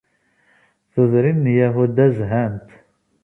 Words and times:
Tudrin 0.91 1.39
n 1.51 1.53
Yahuda 1.57 2.07
zhant. 2.17 2.69